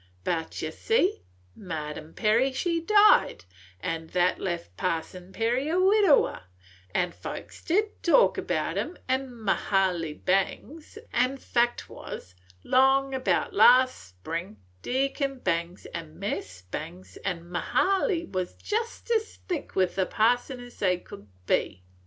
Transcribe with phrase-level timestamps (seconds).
[0.23, 1.21] But ye see
[1.55, 3.45] Ma'am Perry she died,
[3.81, 6.45] an' that left Parson Perry a widower,
[6.91, 12.33] an' folks did talk about him an' Mahaley Bangs, an' fact was,
[12.63, 19.75] 'long about last spring, Deacon Bangs an' Mis' Bangs an' Mahaley wus jest as thick
[19.75, 21.83] with the Parson as they could be.